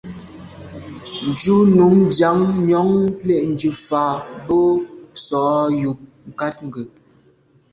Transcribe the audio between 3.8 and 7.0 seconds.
fa bo sô yub nkage.